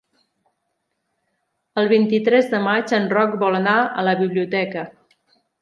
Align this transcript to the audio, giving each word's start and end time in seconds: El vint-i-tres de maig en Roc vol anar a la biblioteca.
El 1.83 1.91
vint-i-tres 1.93 2.49
de 2.55 2.63
maig 2.71 2.97
en 3.01 3.07
Roc 3.15 3.39
vol 3.47 3.61
anar 3.63 3.77
a 4.01 4.11
la 4.11 4.19
biblioteca. 4.27 4.89